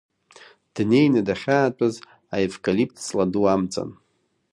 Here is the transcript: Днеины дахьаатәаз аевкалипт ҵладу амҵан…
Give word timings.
Днеины 0.73 1.21
дахьаатәаз 1.27 1.95
аевкалипт 2.35 2.97
ҵладу 3.05 3.45
амҵан… 3.53 3.89